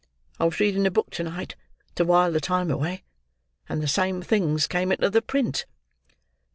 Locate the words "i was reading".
0.39-0.87